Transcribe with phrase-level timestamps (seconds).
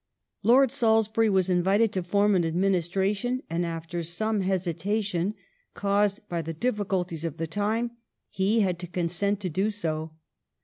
[0.41, 5.35] Lord Salisbury was invited to form an adminis tration, and after some hesitation,
[5.75, 7.91] caused by the difficulties of the time,
[8.31, 10.13] he had to consent to do so.